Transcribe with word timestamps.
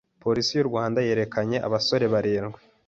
Polisi 0.23 0.51
y’u 0.55 0.69
Rwanda 0.69 0.99
yerekanye 1.07 1.57
abasore 1.67 2.05
barindwi 2.13 2.59